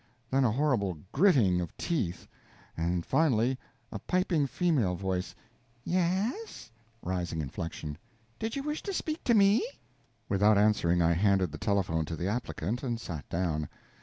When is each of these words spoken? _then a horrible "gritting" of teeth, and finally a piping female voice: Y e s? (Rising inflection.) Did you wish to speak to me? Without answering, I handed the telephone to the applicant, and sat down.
_then 0.31 0.43
a 0.43 0.49
horrible 0.51 0.97
"gritting" 1.11 1.61
of 1.61 1.77
teeth, 1.77 2.27
and 2.75 3.05
finally 3.05 3.55
a 3.91 3.99
piping 3.99 4.47
female 4.47 4.95
voice: 4.95 5.35
Y 5.85 5.93
e 5.93 5.97
s? 6.45 6.71
(Rising 7.03 7.39
inflection.) 7.39 7.99
Did 8.39 8.55
you 8.55 8.63
wish 8.63 8.81
to 8.81 8.93
speak 8.93 9.23
to 9.25 9.35
me? 9.35 9.63
Without 10.27 10.57
answering, 10.57 11.03
I 11.03 11.13
handed 11.13 11.51
the 11.51 11.59
telephone 11.59 12.05
to 12.05 12.15
the 12.15 12.27
applicant, 12.27 12.81
and 12.81 12.99
sat 12.99 13.29
down. 13.29 13.69